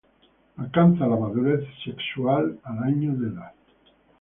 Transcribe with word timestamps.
Alcanza 0.63 1.05
la 1.11 1.15
madurez 1.25 1.63
sexual 1.83 2.59
al 2.63 2.79
año 2.83 3.13
de 3.13 3.27
edad. 3.29 3.53